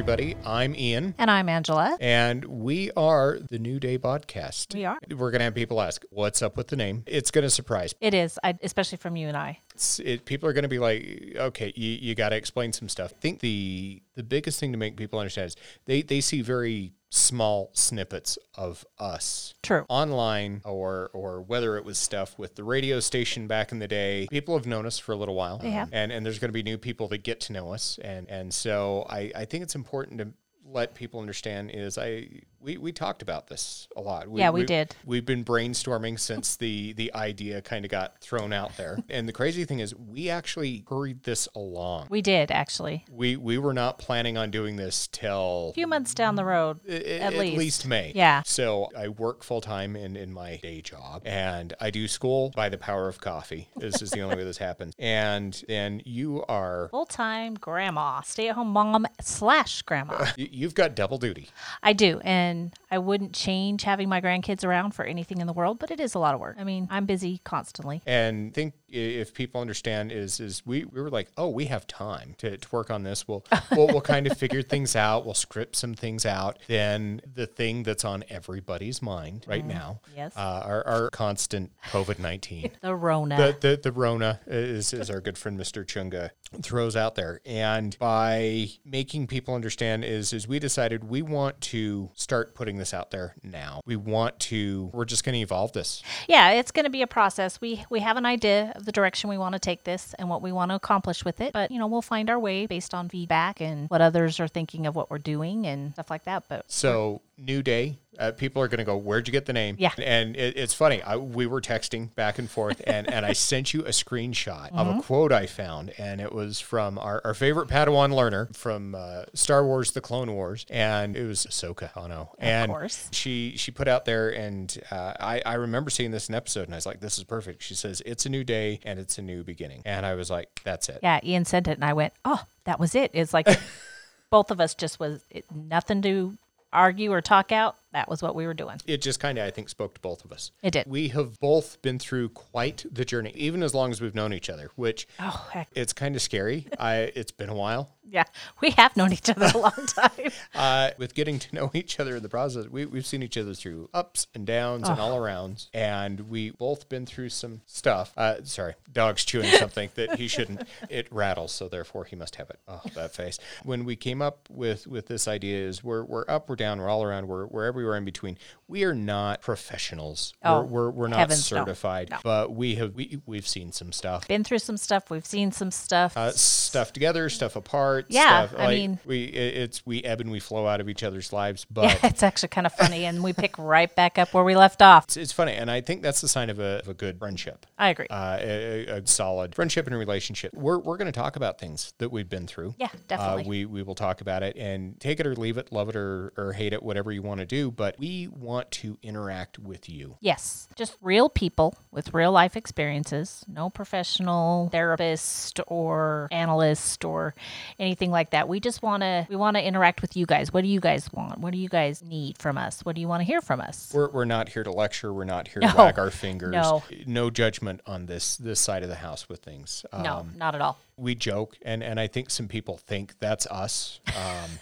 [0.00, 0.34] Everybody.
[0.46, 1.94] I'm Eian, And I'm Angela.
[2.00, 4.72] and we are the New Day Podcast.
[4.74, 4.98] We are.
[5.10, 7.04] We're going to have people ask, What's up with the name?
[7.06, 7.94] It's going to surprise.
[8.00, 9.60] It is, I, especially from you and I.
[10.02, 13.12] It, people are going to be like, Okay, you, you got to explain some stuff.
[13.14, 16.92] I think the the biggest thing to make people understand is they, they see very
[17.10, 19.84] small snippets of us True.
[19.88, 24.28] online or or whether it was stuff with the radio station back in the day
[24.30, 25.88] people have known us for a little while They have.
[25.92, 28.54] and and there's going to be new people that get to know us and and
[28.54, 30.28] so i i think it's important to
[30.64, 32.28] let people understand is i
[32.60, 34.94] we, we talked about this a lot we, Yeah, we did.
[35.04, 39.32] we've been brainstorming since the the idea kind of got thrown out there and the
[39.32, 43.04] crazy thing is we actually hurried this along We did, actually.
[43.10, 46.80] we we were not planning on doing this till A few months down the road,
[46.88, 47.86] a- at, least.
[47.86, 48.12] May.
[48.14, 48.42] Yeah.
[48.44, 52.68] So I work full time in, in my day job and I do school by
[52.68, 53.68] the power of coffee.
[53.76, 54.94] This is the only way this happens.
[54.98, 60.26] And then you are, Full time grandma, stay at home mom slash grandma.
[60.36, 61.48] you- you've got double duty.
[61.82, 62.20] I do.
[62.24, 62.49] And
[62.90, 66.14] I wouldn't change having my grandkids around for anything in the world, but it is
[66.14, 66.56] a lot of work.
[66.58, 68.02] I mean, I'm busy constantly.
[68.06, 72.34] And think if people understand is, is we, we were like, oh, we have time
[72.38, 73.26] to, to work on this.
[73.28, 75.24] We'll, we'll, we'll kind of figure things out.
[75.24, 76.58] We'll script some things out.
[76.66, 80.36] Then the thing that's on everybody's mind right now, Yes.
[80.36, 82.72] uh, our, our constant COVID-19.
[82.80, 83.36] The Rona.
[83.36, 85.84] the, the the Rona is, is our good friend Mr.
[85.84, 86.30] Chunga
[86.62, 92.10] throws out there, and by making people understand is is we decided we want to
[92.14, 93.80] start putting this out there now.
[93.86, 94.90] We want to.
[94.92, 96.02] We're just going to evolve this.
[96.28, 97.60] yeah, it's going to be a process.
[97.60, 100.52] We we have an idea the direction we want to take this and what we
[100.52, 101.52] want to accomplish with it.
[101.52, 104.86] But you know, we'll find our way based on feedback and what others are thinking
[104.86, 106.44] of what we're doing and stuff like that.
[106.48, 107.98] But So new day.
[108.18, 109.76] Uh, people are going to go, where'd you get the name?
[109.78, 109.92] Yeah.
[109.96, 111.00] And it, it's funny.
[111.02, 114.86] I, we were texting back and forth, and, and I sent you a screenshot of
[114.88, 119.24] a quote I found, and it was from our, our favorite Padawan learner from uh,
[119.32, 122.28] Star Wars: The Clone Wars, and it was Ahsoka Tano.
[122.38, 123.08] and course.
[123.12, 126.74] she she put out there, and uh, I I remember seeing this in episode, and
[126.74, 127.62] I was like, this is perfect.
[127.62, 130.60] She says it's a new day and it's a new beginning, and I was like,
[130.62, 130.98] that's it.
[131.02, 133.48] Yeah, Eian sent it, and I went, "Oh, that was it." It's like
[134.30, 136.38] both of us just was it, nothing to
[136.72, 137.79] argue or talk out.
[137.92, 138.78] That was what we were doing.
[138.86, 140.52] it just kind of I think spoke to both of us.
[140.62, 140.86] It did.
[140.86, 144.48] We have both been through quite the journey, even as long as we've known each
[144.50, 146.66] other, which Oh heck, it's kind of scary.
[146.78, 147.96] I it's been a while.
[148.08, 148.24] yeah,
[148.60, 150.10] we have known each other a long time.
[150.54, 153.54] Uh, with getting to know each other in the process, we, we've seen each other
[153.54, 158.12] through ups and downs and all arounds, and we both been through some stuff.
[158.16, 160.62] Uh, sorry, dog's chewing something that he shouldn't.
[160.88, 162.58] It rattles, so therefore he must have it.
[162.66, 163.38] Oh, that face.
[163.62, 166.88] When we came up with with this idea, is we're we're up, we're down, we're
[166.88, 168.36] all around, we're we're everywhere in between.
[168.68, 170.34] We are not professionals.
[170.44, 171.58] Oh, we're, we're we're not heavens no.
[171.64, 172.18] certified, No.
[172.22, 174.28] but we have we we've seen some stuff.
[174.28, 175.10] Been through some stuff.
[175.10, 176.16] We've seen some stuff.
[176.16, 178.06] Uh, stuff together, stuff apart.
[178.08, 180.88] Yeah, stuff, I like, mean- we it, it's we ebb and we flow out of
[180.88, 184.18] each other's lives, but yeah, it's actually kind of funny, and we pick right back
[184.18, 185.04] up where we left off.
[185.04, 187.66] it's, it's funny, and I think that's the sign of a, of a good friendship,
[187.78, 188.06] I agree.
[188.10, 190.52] uh, a, a- a solid friendship and relationship.
[190.54, 192.74] We're, we're going to talk about things that we've been through.
[192.78, 193.44] Yeah, definitely.
[193.44, 195.96] Uh, we we will talk about it and take it or leave it, love it
[195.96, 197.69] or, or hate it, whatever you want to do.
[197.70, 200.16] But we want to interact with you.
[200.20, 203.44] Yes, just real people with real life experiences.
[203.48, 207.34] No professional therapist or analyst or
[207.78, 208.48] anything like that.
[208.48, 210.52] We just want to we want to interact with you guys.
[210.52, 211.38] What do you guys want?
[211.40, 212.84] What do you guys need from us?
[212.84, 213.90] What do you want to hear from us?
[213.94, 215.12] We're, we're not here to lecture.
[215.12, 216.52] We're not here to wag our fingers.
[216.52, 216.82] No.
[217.06, 219.84] no judgment on this this side of the house with things.
[219.92, 220.78] No, Um, not at all.
[221.00, 224.00] We joke, and, and I think some people think that's us.
[224.08, 224.50] Um,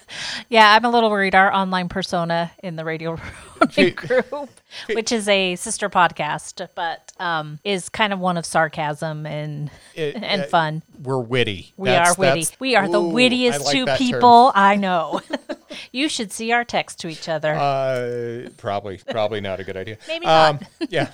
[0.51, 1.35] Yeah, I'm a little worried.
[1.35, 3.17] Our online persona in the radio
[3.97, 4.51] group,
[4.95, 10.15] which is a sister podcast, but um, is kind of one of sarcasm and It-
[10.15, 10.83] and uh, fun.
[11.01, 11.73] We're witty.
[11.77, 12.47] We That's- are witty.
[12.59, 14.07] We are the Ooh, I wittiest like two that term.
[14.07, 15.21] people I know.
[15.93, 17.55] you should see our text to each other.
[17.55, 19.99] Uh, probably, probably not a good idea.
[20.07, 20.63] Maybe not.
[20.89, 21.11] yeah.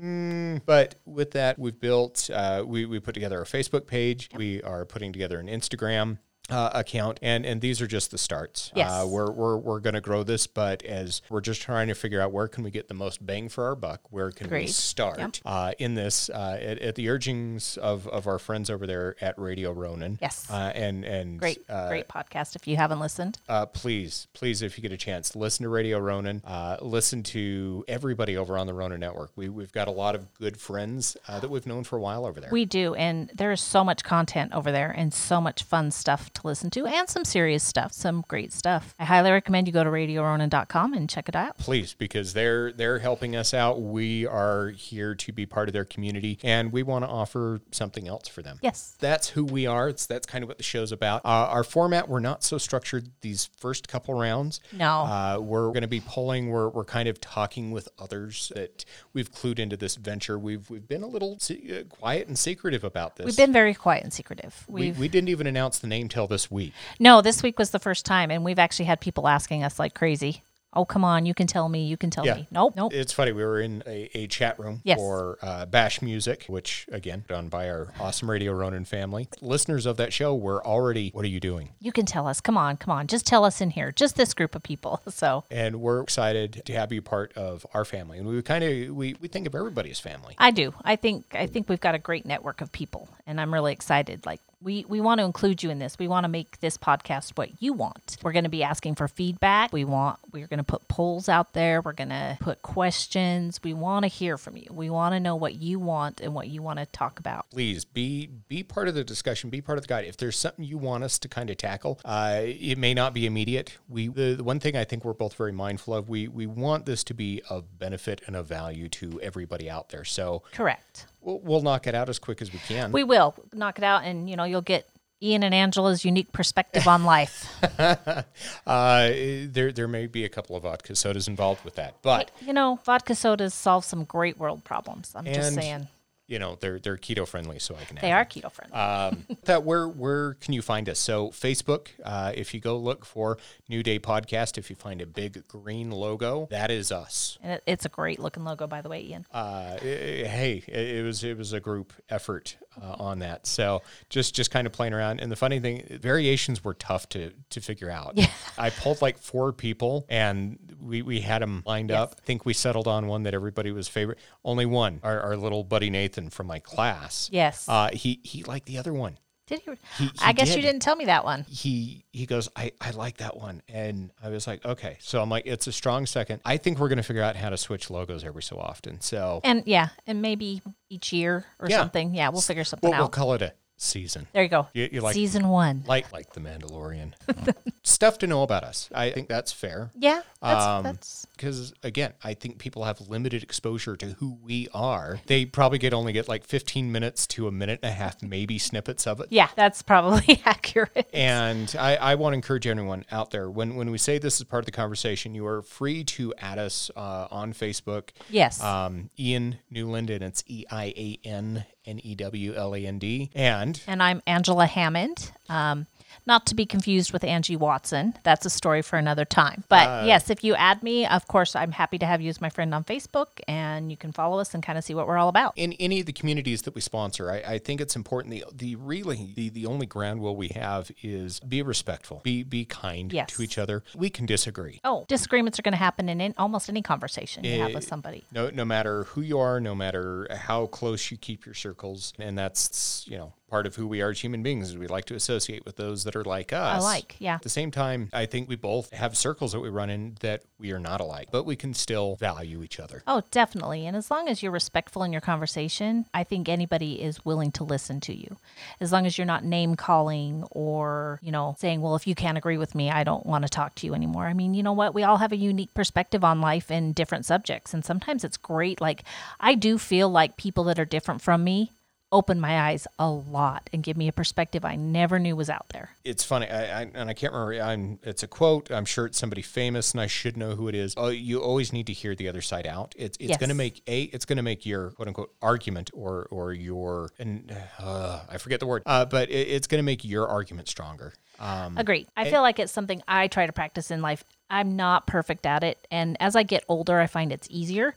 [0.00, 4.28] Mm, but with that, we've built, uh, we, we put together a Facebook page.
[4.34, 6.18] We are putting together an Instagram
[6.50, 8.70] uh, account, and and these are just the starts.
[8.74, 8.90] Yes.
[8.90, 12.20] Uh, we're we're, we're going to grow this, but as we're just trying to figure
[12.20, 15.18] out where can we get the most bang for our buck, where can we start
[15.18, 15.36] Yep.
[15.46, 19.38] uh, in this uh, at, at the urgings of, of our friends over there at
[19.38, 20.46] Radio Ronin Yes.
[20.50, 22.56] Uh, and and great, uh, great podcast.
[22.56, 25.98] If you haven't listened, uh, please, please, if you get a chance, listen to Radio
[25.98, 29.30] Ronin Uh, listen to everybody over on the Ronin Network.
[29.36, 32.26] We, we've got a lot of good friends uh, that we've known for a while
[32.26, 32.50] over there.
[32.52, 36.32] we do, and there is so much content over there and so much fun stuff
[36.34, 38.94] to listen to and some serious stuff, some great stuff.
[38.98, 41.58] I highly recommend you go to radioronin.com and check it out.
[41.58, 43.80] Please, because they're they're helping us out.
[43.80, 48.08] We are here to be part of their community, and we want to offer something
[48.08, 48.58] else for them.
[48.62, 48.96] Yes.
[48.98, 49.88] That's who we are.
[49.88, 51.24] It's that's kind of what the show's about.
[51.24, 54.60] Uh, our format, we're not so structured these first couple rounds.
[54.72, 55.00] No.
[55.02, 56.50] Uh, we're going to be pulling.
[56.50, 60.38] We're, we're kind of talking with others that we've clued into this venture.
[60.38, 63.26] We've we've been a little se- uh, quiet and secretive about this.
[63.26, 64.64] We've been very quiet and secretive.
[64.68, 66.72] we, We've we didn't even announce the name till this week.
[66.98, 69.94] No, this week was the first time and we've actually had people asking us like
[69.94, 70.42] crazy.
[70.76, 72.34] Oh, come on, you can tell me, you can tell Yeah.
[72.34, 72.48] me.
[72.50, 72.92] Nope, nope.
[72.92, 73.30] It's funny.
[73.30, 74.98] We were in a, a chat room Yes.
[74.98, 79.28] for uh, Bash Music, which again done by our awesome Radio Ronin family.
[79.40, 81.10] Listeners of that show were already.
[81.10, 81.70] What are you doing?
[81.78, 82.40] you can tell us.
[82.40, 83.06] Come on, come on.
[83.06, 83.92] Just tell us in here.
[83.92, 85.00] Just this group of people.
[85.10, 88.18] So And we're excited to have you part of our family.
[88.18, 90.34] And we kind of we, we think of everybody as family.
[90.38, 90.74] I do.
[90.84, 94.26] I think I think we've got a great network of people and I'm really excited.
[94.26, 95.98] Like we, we want to include you in this.
[95.98, 98.16] We want to make this podcast what you want.
[98.22, 99.72] We're going to be asking for feedback.
[99.72, 101.82] We want we're going to put polls out there.
[101.82, 103.60] We're going to put questions.
[103.62, 104.66] We want to hear from you.
[104.70, 107.50] We want to know what you want and what you want to talk about.
[107.50, 109.50] Please be be part of the discussion.
[109.50, 110.06] Be part of the guide.
[110.06, 113.26] If there's something you want us to kind of tackle, uh, it may not be
[113.26, 113.76] immediate.
[113.88, 116.08] We the, the one thing I think we're both very mindful of.
[116.08, 120.04] We we want this to be of benefit and of value to everybody out there.
[120.04, 121.06] So Correct.
[121.24, 122.92] We'll, we'll knock it out as quick as we can.
[122.92, 124.88] We will knock it out, and you know you'll get
[125.22, 127.50] Eian and Angela's unique perspective on life.
[128.66, 129.10] Uh,
[129.46, 132.78] there there may be a couple of vodka sodas involved with that, but you know,
[132.84, 135.12] vodka sodas solve some great world problems.
[135.14, 135.88] I'm just saying
[136.26, 137.98] you know they're they're keto friendly, so I can.
[138.00, 138.76] they are keto friendly.
[138.76, 140.98] um, that where where can you find us?
[140.98, 143.38] So Facebook, uh, if you go look for
[143.68, 147.38] New Day Podcast, if you find a big green logo, that is us.
[147.42, 149.24] and it, it's a great looking logo, by the way, Eian.
[149.32, 153.46] Uh, hey, it, it was it was a group effort uh, on that.
[153.46, 155.20] So just just kind of playing around.
[155.20, 158.12] And the funny thing, variations were tough to to figure out.
[158.16, 158.30] Yeah.
[158.56, 162.14] I pulled like four people, and we we had them lined up.
[162.18, 164.18] I think we settled on one that everybody was favorite.
[164.44, 167.28] Only one, our, our little buddy Nathan from my class.
[167.32, 167.68] Yes.
[167.68, 169.18] Uh, he he liked the other one.
[169.46, 169.76] Did you?
[169.98, 170.68] he- he I guess you did.
[170.68, 171.44] didn't tell me that one.
[171.48, 175.28] he he goes I, I like that one and i was like okay so i'm
[175.28, 177.90] like it's a strong second i think we're going to figure out how to switch
[177.90, 181.76] logos every so often so And yeah, and maybe each year or Yeah.
[181.76, 182.14] something.
[182.14, 184.68] Yeah, we'll figure something we'll, we'll call it a season there you go.
[184.72, 185.82] you, you like Season one.
[185.86, 187.12] like like the mandalorian
[187.82, 190.98] stuff to know about us i think that's fair Yeah, that's, Um,
[191.36, 195.92] because again i think people have limited exposure to who we are they probably get
[195.92, 199.26] only get like 15 minutes to a minute and a half maybe snippets of it
[199.30, 201.08] yeah, that's probably accurate.
[201.12, 204.44] And I, I want to encourage everyone out there when, when we say this is
[204.44, 208.10] part of the conversation, you are free to add us uh, on Facebook.
[208.30, 208.62] Yes.
[208.62, 212.98] Um, Eian Newland, and it's E I A N N E W L A N
[212.98, 213.30] D.
[213.34, 215.32] And and I'm Angela Hammond.
[215.48, 215.86] Um,
[216.26, 218.14] not to be confused with Angie Watson.
[218.22, 219.64] That's a story for another time.
[219.68, 222.40] But Uh, yes, if you add me, of course, I'm happy to have you as
[222.40, 225.18] my friend on Facebook, and you can follow us and kind of see what we're
[225.18, 225.52] all about.
[225.56, 228.32] in any of the communities that we sponsor, I, I think it's important.
[228.32, 232.64] The, the really the, the only ground rule we have is be respectful, be be
[232.64, 233.28] kind Yes.
[233.34, 233.82] to each other.
[233.94, 234.80] We can disagree.
[234.82, 237.84] Oh, disagreements are going to happen in, in almost any conversation you have Eh, with
[237.86, 238.24] somebody.
[238.32, 242.38] No, no matter who you are, no matter how close you keep your circles, and
[242.38, 244.70] that's you know part of who we are as human beings.
[244.70, 246.80] Is we like to associate with those that are like us.
[246.82, 247.34] Alike, yeah.
[247.34, 250.42] At the same time, I think we both have circles that we run in that
[250.58, 253.02] we are not alike, but we can still value each other.
[253.06, 253.86] Oh, definitely.
[253.86, 257.64] And as long as you're respectful in your conversation, I think anybody is willing to
[257.64, 258.38] listen to you.
[258.80, 262.38] As long as you're not name calling or, you know, saying, well, if you can't
[262.38, 264.26] agree with me, I don't want to talk to you anymore.
[264.26, 264.94] I mean, you know what?
[264.94, 267.74] We all have a unique perspective on life and different subjects.
[267.74, 268.80] And sometimes it's great.
[268.80, 269.04] Like,
[269.38, 271.72] I do feel like people that are different from me
[272.14, 275.66] open my eyes a lot and give me a perspective I never knew was out
[275.70, 275.90] there.
[276.04, 277.60] It's funny, I, I, and I can't remember.
[277.60, 278.70] I'm, it's a quote.
[278.70, 280.94] I'm sure it's somebody famous, and I should know who it is.
[280.96, 282.94] Oh, you always need to hear the other side out.
[282.96, 283.38] It's it's Yes.
[283.38, 284.02] going to make a.
[284.04, 288.60] It's going to make your quote unquote argument or or your and uh, I forget
[288.60, 291.12] the word, uh, but it, it's going to make your argument stronger.
[291.40, 292.06] Um, Agreed.
[292.16, 294.22] I feel like it's something I try to practice in life.
[294.48, 295.84] I'm not perfect at it.
[295.90, 297.96] And as I get older, I find it's easier.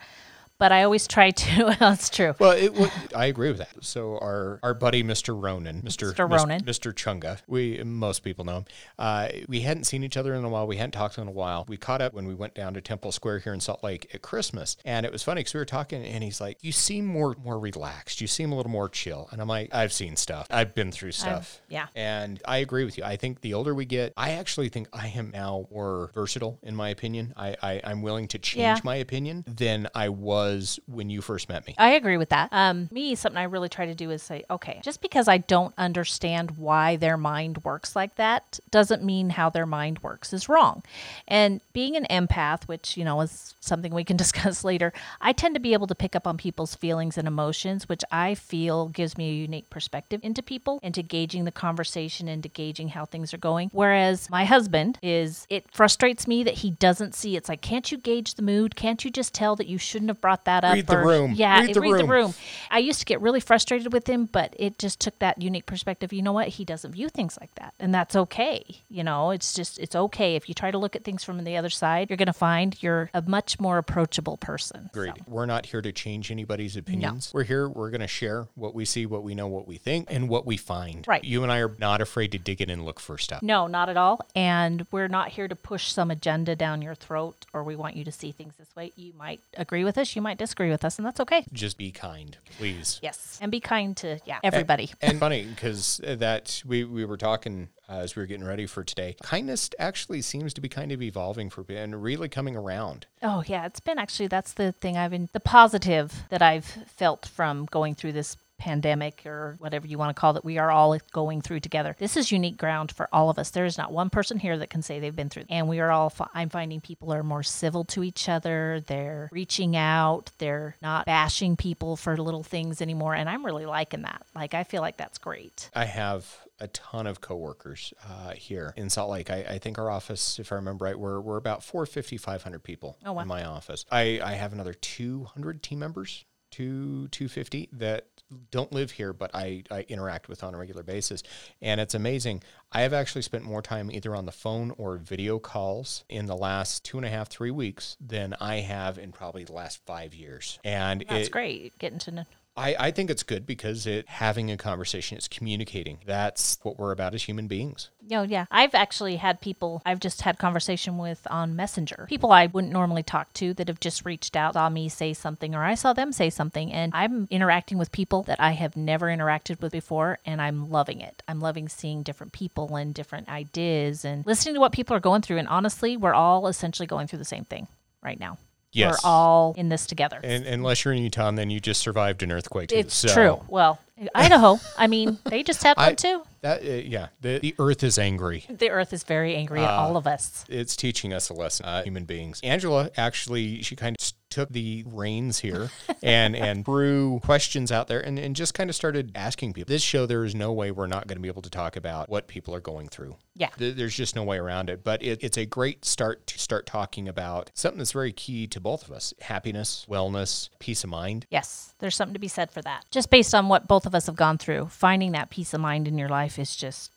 [0.60, 1.64] But I always try to.
[1.66, 2.34] well, that's true.
[2.40, 3.70] Well, it, wa- I agree with that.
[3.82, 5.40] So our our buddy Mr.
[5.40, 6.14] Ronan, Mr.
[6.14, 6.30] Mr.
[6.30, 6.62] Ronan.
[6.64, 6.92] Mr.
[6.94, 8.66] Chunga, we most people know him.
[8.98, 10.66] Uh, we hadn't seen each other in a while.
[10.66, 11.66] We hadn't talked in a while.
[11.68, 14.22] We caught up when we went down to Temple Square here in Salt Lake at
[14.22, 17.36] Christmas, and it was funny because we were talking, and he's like, "You seem more
[17.44, 18.20] more relaxed.
[18.20, 20.48] You seem a little more chill." And I'm like, "I've seen stuff.
[20.50, 21.88] I've been through stuff." yeah.
[21.96, 23.04] And I agree with you.
[23.04, 26.76] I think the older we get, I actually think I am now more versatile in
[26.76, 27.34] my opinion.
[27.38, 28.80] I, I I'm willing to change Yeah.
[28.84, 31.76] my opinion than I was was when you first met me.
[31.78, 32.50] I agree with that.
[32.52, 35.74] Um, me, something I really try to do is say, okay, just because I don't
[35.78, 40.84] understand why their mind works like that doesn't mean how their mind works is wrong.
[41.28, 45.56] And being an empath, which, you know, is something we can discuss later, I tend
[45.56, 49.18] to be able to pick up on people's feelings and emotions, which I feel gives
[49.18, 53.38] me a unique perspective into people, into gauging the conversation, into gauging how things are
[53.38, 53.70] going.
[53.74, 57.36] Whereas my husband is, it frustrates me that he doesn't see.
[57.36, 58.76] It's like, can't you gauge the mood?
[58.76, 60.74] Can't you just tell that you shouldn't have brought that up?
[60.74, 61.34] Read the room.
[61.34, 62.10] Yeah, Read the read the room.
[62.10, 62.34] room.
[62.72, 66.12] I used to get really frustrated with him, but it just took that unique perspective.
[66.14, 66.48] You know what?
[66.50, 67.74] He doesn't view things like that.
[67.80, 68.84] And that's okay.
[68.90, 70.36] You know, it's just, it's okay.
[70.36, 72.82] If you try to look at things from the other side, you're going to find
[72.82, 74.90] you're a much more approachable person.
[74.94, 75.16] Great.
[75.16, 77.32] So, We're not here to change anybody's opinions.
[77.34, 80.08] We're here, we're going to share what we see, what we know, what we think,
[80.12, 81.08] and what we find.
[81.08, 81.24] Right.
[81.24, 83.42] You and I are not afraid to dig in and look for stuff.
[83.42, 84.20] No, not at all.
[84.36, 88.04] And we're not here to push some agenda down your throat or we want you
[88.04, 88.92] to see things this way.
[88.96, 91.46] You might agree with us, you might disagree with us, and that's okay.
[91.54, 93.00] Just be kind, please.
[93.02, 93.38] Yes.
[93.42, 94.92] And be kind to, yeah, everybody.
[95.02, 98.84] And funny because that we, we were talking uh, as we were getting ready for
[98.84, 99.16] today.
[99.22, 103.08] Kindness actually seems to be kind of evolving for and really coming around.
[103.22, 107.26] Oh yeah, it's been actually that's the thing I've been the positive that I've felt
[107.26, 110.98] from going through this pandemic or whatever you want to call it we are all
[111.12, 111.96] going through together.
[112.00, 113.52] This is unique ground for all of us.
[113.52, 115.92] There is not one person here that can say they've been through and we are
[115.92, 118.82] all, I'm finding people are more civil to each other.
[118.86, 120.32] They're reaching out.
[120.38, 123.16] They're not bashing people for little things anymore.
[123.16, 124.26] And i'm really liking that.
[124.36, 125.70] Like i feel like that's great.
[125.74, 129.30] I have a ton of coworkers uh, here in Salt Lake.
[129.30, 132.98] I, I think our office, if I remember right, we're, we're about 450, 500 people
[133.06, 133.22] Oh, wow.
[133.22, 133.86] in my office.
[133.92, 136.26] I, I have another 200 team members,
[136.58, 138.08] two, 250 that
[138.50, 141.22] don't live here, but I, I interact with on a regular basis.
[141.62, 142.42] And it's amazing.
[142.72, 146.36] I have actually spent more time either on the phone or video calls in the
[146.36, 150.16] last two and a half, three weeks than I have in probably the last five
[150.16, 150.58] years.
[150.64, 152.26] And that's it, great getting to know
[152.58, 156.00] I, I think it's good because it having a conversation, it's communicating.
[156.06, 157.92] That's what we're about as human beings.
[158.10, 158.46] No, yeah.
[158.50, 162.08] I've actually had people I've just had conversation with on Messenger.
[162.10, 165.54] People I wouldn't normally talk to that have just reached out, saw me say something
[165.54, 169.06] or I saw them say something and I'm interacting with people that I have never
[169.06, 171.22] interacted with before and I'm loving it.
[171.28, 175.22] I'm loving seeing different people and different ideas and listening to what people are going
[175.22, 177.68] through and honestly, we're all essentially going through the same thing
[178.02, 178.40] right now.
[178.78, 179.04] Yes.
[179.04, 180.20] We're all in this together.
[180.24, 182.72] And unless you're in Utah, then you just survived an earthquake.
[182.72, 183.42] it's So true.
[183.48, 183.80] Well,
[184.14, 186.22] Idaho, I mean, they just had one I- too.
[186.42, 188.46] That uh, yeah, the the earth is angry.
[188.48, 190.46] The earth is very angry Uh, at all of us.
[190.48, 192.40] It's teaching us a lesson, uh, human beings.
[192.44, 195.70] Angela actually, she kind of took the reins here
[196.04, 199.72] and and threw questions out there and, and just kind of started asking people.
[199.72, 202.10] This show, there is no way we're not going to be able to talk about
[202.10, 203.16] what people are going through.
[203.36, 203.50] Yeah.
[203.58, 204.84] Th- There's just no way around it.
[204.84, 208.60] But it, it's a great start to start talking about something that's very key to
[208.60, 211.26] both of us happiness, wellness, peace of mind.
[211.30, 212.86] Yes, there's something to be said for that.
[212.92, 215.88] Just based on what both of us have gone through, finding that peace of mind
[215.88, 216.92] in your life is just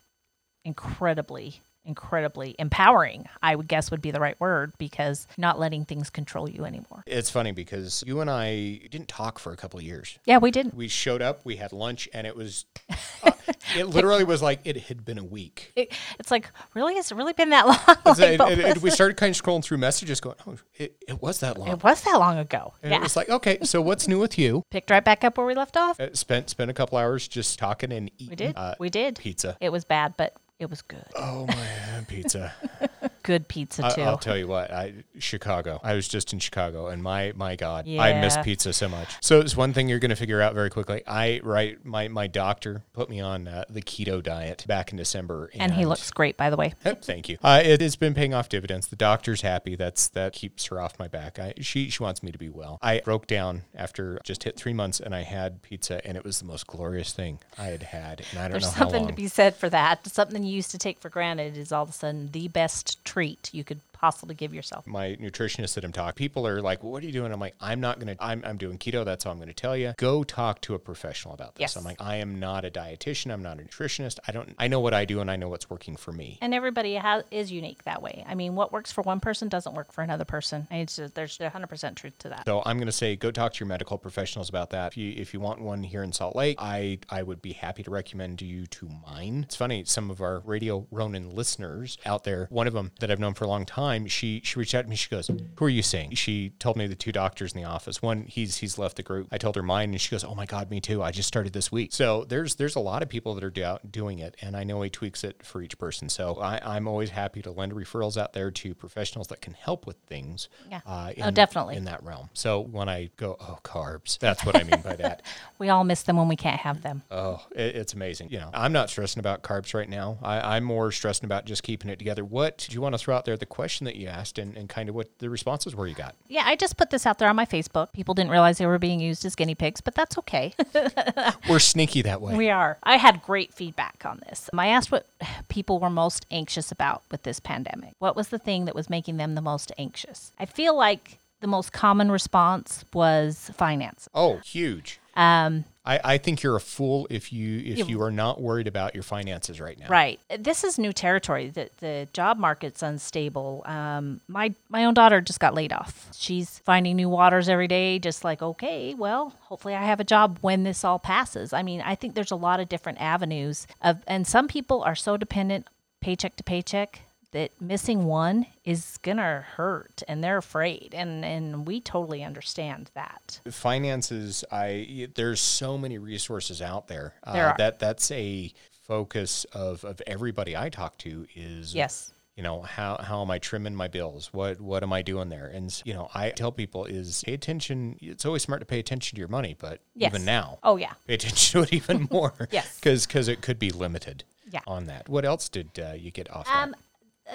[0.65, 6.09] incredibly, incredibly empowering, I would guess would be the right word because not letting things
[6.09, 7.03] control you anymore.
[7.07, 10.19] It's funny because you and I didn't talk for a couple of years.
[10.25, 10.75] Yeah, we didn't.
[10.75, 12.65] We showed up, we had lunch, and it was,
[13.25, 13.33] uh,
[13.77, 15.73] it literally was like it had been a week.
[15.75, 16.95] It, it's like, really?
[16.95, 17.79] Has it really been that long?
[17.87, 20.37] Like, like- both and- of and us- we started kind of scrolling through messages, going,
[20.47, 22.75] "Oh, it, it was that long." it was that long ago.
[22.85, 22.99] and yeah.
[22.99, 24.63] it was like, okay, so what's new with you?
[24.71, 25.99] Picked right back up where we left off.
[25.99, 28.31] Uh, spent spent a couple hours just talking and eating.
[28.31, 28.57] We did.
[28.57, 29.17] Uh, we did.
[29.19, 29.57] pizza.
[29.61, 31.05] It was bad, but it was good.
[31.17, 32.53] Oh my pizza!
[33.23, 34.03] Good pizza, too.
[34.03, 35.81] I'll tell you what, I Chicago.
[35.83, 39.17] I was just in Chicago, and my my God, I miss pizza so much.
[39.21, 41.03] So it's one thing you're going to figure out very quickly.
[41.07, 45.51] I right, my my doctor put me on uh, the keto diet back in December,
[45.55, 46.75] and he looks great, by the way.
[46.83, 47.39] Thank you.
[47.43, 48.89] Uh, it has been paying off dividends.
[48.89, 49.77] The doctor's happy.
[49.77, 51.39] That's that keeps her off my back.
[51.39, 52.79] I, she she wants me to be well.
[52.83, 56.39] I broke down after just hit three months, and I had pizza, and it was
[56.39, 59.13] the most glorious thing I had had, and I don't There's know how something to
[59.13, 60.07] be said for that.
[60.07, 63.51] Something you used to take for granted is all of a sudden the best treat.
[63.53, 64.87] You could possibly give yourself.
[64.87, 67.55] my nutritionist that I'm talking, people are like, well, "What are you doing?" I'm like,
[67.61, 68.17] "I'm not gonna.
[68.19, 69.05] I'm I'm doing keto.
[69.05, 69.95] That's all I'm gonna tell you.
[69.99, 71.77] Go talk to a professional about this." Yes.
[71.77, 73.33] I'm like, "I am not a dietitian.
[73.33, 74.19] I'm not a nutritionist.
[74.27, 74.55] I don't.
[74.59, 77.25] I know what I do, and I know what's working for me." And everybody has,
[77.31, 78.25] is unique that way.
[78.27, 80.67] I mean, what works for one person doesn't work for another person.
[80.71, 82.45] And It's just, there's 100% truth to that.
[82.47, 84.93] So I'm going to say go talk to your medical professionals about that.
[84.93, 87.83] If you if you want one here in Salt Lake, I I would be happy
[87.83, 89.45] to recommend you to mine.
[89.45, 93.21] It's funny, some of our Radio Ronin listeners out there, one of them that I've
[93.21, 94.97] known for a long time time, she she reached out to me.
[94.97, 98.01] She goes, "Who are you seeing?" She told me the two doctors in the office.
[98.03, 99.29] One, he's he's left the group.
[99.33, 101.03] I told her mine, and she goes, "Oh my God, me too.
[101.03, 103.77] I just started this week." So there's there's a lot of people that are do,
[103.91, 106.09] doing it, and I know he tweaks it for each person.
[106.09, 109.87] So I, I'm always happy to lend referrals out there to professionals that can help
[109.87, 110.49] with things.
[110.71, 110.81] Yeah.
[110.87, 111.77] Uh, Oh, definitely.
[111.77, 112.31] in that realm.
[112.33, 115.23] So when I go, oh, carbs, that's what I mean by that.
[115.59, 117.03] We all miss them when we can't have them.
[117.11, 118.31] Oh, it, it's amazing.
[118.31, 120.19] You know, I'm not stressing about carbs right now.
[120.23, 122.25] I, I'm more stressing about just keeping it together.
[122.25, 123.37] What do you want to throw out there?
[123.37, 126.15] The question that you asked and, and kind of what the responses were you got?
[126.29, 127.93] Yeah, I just put this out there on my Facebook.
[127.93, 130.55] People didn't realize they were being used as guinea pigs, but that's okay.
[131.49, 132.37] We're sneaky that way.
[132.37, 132.79] we are.
[132.83, 134.49] I had great feedback on this.
[134.57, 135.07] I asked what
[135.49, 137.95] people were most anxious about with this pandemic.
[137.99, 140.33] What was the thing that was making them the most anxious?
[140.39, 144.09] I feel like the most common response was finance.
[144.15, 145.01] oh, huge.
[145.17, 148.95] Um, I, I think you're a fool if you if You- are not worried about
[148.95, 149.89] your finances right now.
[149.89, 150.21] Right.
[150.39, 151.51] This is new territory.
[151.51, 153.63] The the job market's unstable.
[153.67, 156.09] Um, my my own daughter just got laid off.
[156.17, 157.99] She's finding new waters every day.
[157.99, 161.53] Just like okay, well, hopefully I have a job when this all passes.
[161.53, 164.95] I mean, I think there's a lot of different avenues of, and some people are
[164.95, 165.67] so dependent
[166.01, 167.01] paycheck to paycheck
[167.33, 173.41] that missing one is gonna hurt, and they're afraid, and and we totally understand that.
[173.51, 178.53] finances i there's so many resources out there, uh, There that that's a
[178.87, 182.13] focus of of everybody i talk to is Yes.
[182.35, 185.47] you know how how am i trimming my bills what what am i doing there
[185.47, 189.15] and you know i tell people is pay attention it's always smart to pay attention
[189.15, 190.11] to your money but Yes.
[190.13, 190.95] even now Oh yeah.
[191.07, 192.81] pay attention to it even more Yes.
[192.81, 194.61] because it could be limited Yeah.
[194.67, 196.81] on that what else did uh, you get off Um, that?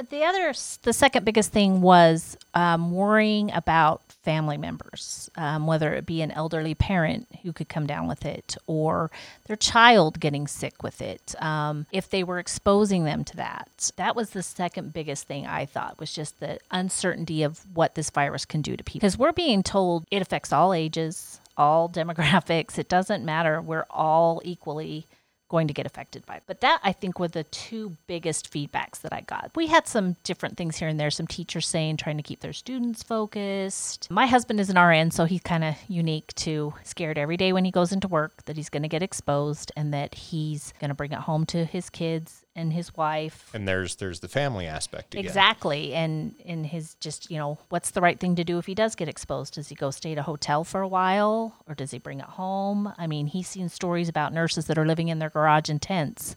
[0.09, 6.05] The other, the second biggest thing was um, worrying about family members, um, whether it
[6.05, 9.11] be an elderly parent who could come down with it or
[9.45, 11.35] their child getting sick with it.
[11.41, 15.65] Um, if they were exposing them to that, that was the second biggest thing I
[15.65, 18.99] thought was just the uncertainty of what this virus can do to people.
[18.99, 22.77] Because we're being told it affects all ages, all demographics.
[22.77, 23.61] It doesn't matter.
[23.61, 25.07] We're all equally
[25.49, 26.41] going to get affected by.
[26.47, 29.51] But that I think were the two biggest feedbacks that I got.
[29.55, 32.53] We had some different things here and there, some teachers saying trying to keep their
[32.53, 34.09] students focused.
[34.09, 37.65] My husband is an RN, so he's kind of unique to scared every day when
[37.65, 40.95] he goes into work that he's going to get exposed and that he's going to
[40.95, 43.49] bring it home to his kids and his wife.
[43.53, 45.25] and there's there's the family aspect again.
[45.25, 45.93] Exactly.
[45.93, 48.95] And in his just, you know, what's the right thing to do if he does
[48.95, 49.55] get exposed?
[49.55, 52.25] Does he go stay at a hotel for a while or does he bring it
[52.25, 52.91] home?
[52.97, 56.35] I mean, he's seen stories about nurses that are living in their garage in tents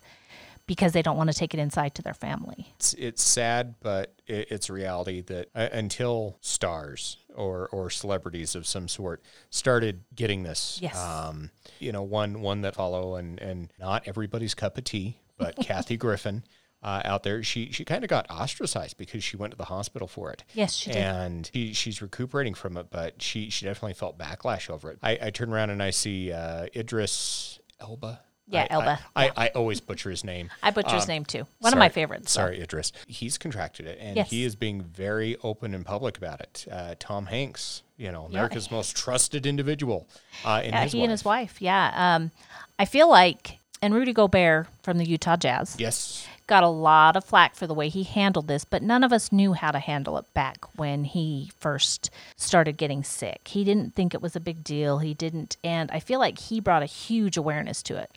[0.66, 2.74] because they don't want to take it inside to their family.
[2.76, 8.66] it's it's sad, but it, it's reality that uh, until stars or or celebrities of
[8.66, 10.96] some sort started getting this, Yes.
[10.98, 15.56] um, you know, one one that follow and and not everybody's cup of tea, but
[15.62, 16.42] Kathy Griffin.
[16.80, 20.06] Uh, out there, she she kind of got ostracized because she went to the hospital
[20.06, 20.44] for it.
[20.54, 21.02] Yes, she did.
[21.02, 24.98] and she, she's recuperating from it, but she she definitely felt backlash over it.
[25.02, 28.20] I, I turn around and I see uh, Idris Elba.
[28.46, 29.00] Yeah, I- Elba.
[29.16, 30.50] I, I, I always butcher his name.
[30.62, 31.48] I butcher his Um, name too.
[31.58, 32.30] One of my favorites.
[32.30, 32.42] so.
[32.42, 32.92] Sorry, Idris.
[33.08, 34.30] He's contracted it, and Yes.
[34.30, 36.64] he is being very open and public about it.
[36.70, 38.38] Uh, Tom Hanks, you know, Yeah.
[38.38, 40.06] America's most trusted individual,
[40.44, 41.02] uh, Yeah, his he wife.
[41.04, 41.60] and his wife.
[41.60, 42.14] Yeah.
[42.16, 42.30] Um,
[42.78, 45.76] I feel like, and Rudy Gobert from the Utah Jazz.
[45.78, 49.12] Yes, got a lot of flack for the way he handled this, but none of
[49.12, 53.48] us knew how to handle it back when he first started getting sick.
[53.48, 54.98] He didn't think it was a big deal.
[54.98, 58.10] He didn't, and I feel like he brought a huge awareness to it.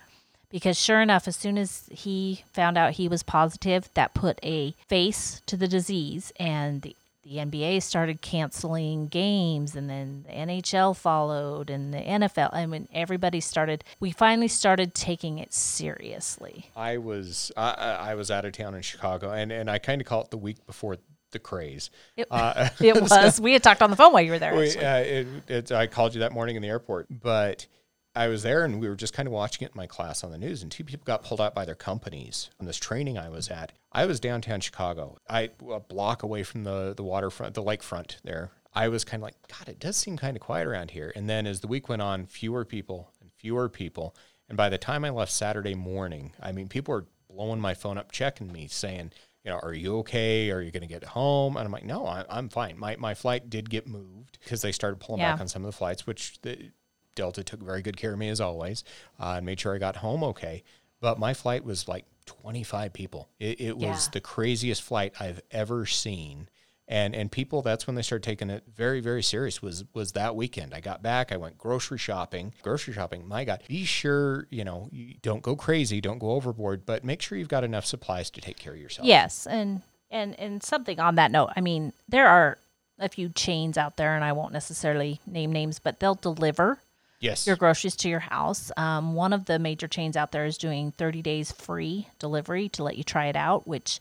[0.49, 4.75] Because sure enough, as soon as he found out he was positive, that put a
[4.89, 10.95] face to the disease, and the, the NBA started canceling games, and then the NHL
[10.95, 12.49] followed, and the NFL.
[12.53, 13.83] I mean, everybody started.
[13.99, 16.71] We finally started taking it seriously.
[16.75, 20.01] I was I, I I was out of town in Chicago, and, and I kind
[20.01, 20.97] of call it the week before
[21.31, 21.89] the craze.
[22.17, 23.39] It, Uh, it was.
[23.39, 24.55] We had talked on the phone while you were there.
[24.55, 27.67] We, uh, it, it, I called you that morning in the airport, but
[28.15, 30.31] I was there and we were just kind of watching it in my class on
[30.31, 33.29] the news, and two people got pulled out by their companies on this training I
[33.29, 33.71] was at.
[33.91, 38.51] I was downtown Chicago, I a block away from the the waterfront, the lakefront there.
[38.73, 41.11] I was kind of like, God, it does seem kind of quiet around here.
[41.15, 44.15] And then as the week went on, fewer people and fewer people.
[44.47, 47.97] And by the time I left Saturday morning, I mean, people were blowing my phone
[47.97, 49.11] up, checking me, saying,
[49.43, 50.51] you know, are you okay?
[50.51, 51.57] Are you going to get home?
[51.57, 52.77] And I'm like, no, I, I'm fine.
[52.79, 55.33] My, my flight did get moved because they started pulling Yeah.
[55.33, 56.71] back on some of the flights, which the
[57.15, 58.83] Delta took very good care of me as always
[59.19, 60.63] uh, and made sure I got home okay.
[60.99, 63.29] But my flight was like 25 people.
[63.39, 64.11] It, it was Yeah.
[64.13, 66.47] the craziest flight I've ever seen.
[66.87, 70.35] And, and people, that's when they started taking it very, very serious was, was that
[70.35, 70.73] weekend.
[70.73, 73.25] I got back, I went grocery shopping, grocery shopping.
[73.27, 77.21] My God, be sure, you know, you don't go crazy, don't go overboard, but make
[77.21, 79.07] sure you've got enough supplies to take care of yourself.
[79.07, 82.57] yes, and And and something on that note, I mean, there are
[82.99, 86.79] a few chains out there, and I won't necessarily name names, but they'll deliver
[87.21, 87.47] Yes.
[87.47, 88.71] your groceries to your house.
[88.75, 92.83] Um, one of the major chains out there is doing 30 days free delivery to
[92.83, 93.99] let you try it out, which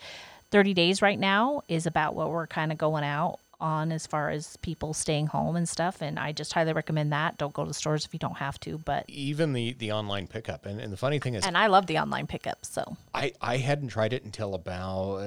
[0.51, 4.31] 30 days right now is about what we're kind of going out on as far
[4.31, 6.01] as people staying home and stuff.
[6.01, 7.39] And I just highly recommend that.
[7.39, 8.79] Don't go to stores if you don't have to.
[8.79, 10.67] But Even the, the online pickup.
[10.67, 12.65] And, and the funny thing is, and I love the online pickup.
[12.65, 15.23] So I, I hadn't tried it until about, uh,